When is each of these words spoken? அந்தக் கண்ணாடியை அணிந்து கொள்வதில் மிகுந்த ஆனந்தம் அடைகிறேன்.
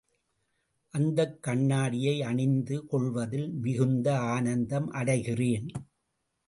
அந்தக் 0.93 1.43
கண்ணாடியை 1.43 2.21
அணிந்து 2.21 2.85
கொள்வதில் 2.85 3.49
மிகுந்த 3.59 4.19
ஆனந்தம் 4.29 4.91
அடைகிறேன். 4.93 5.69